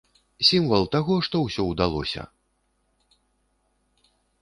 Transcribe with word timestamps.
Сімвал 0.49 0.87
таго, 0.95 1.17
што 1.27 1.35
ўсё 1.43 1.63
ўдалося. 1.71 2.21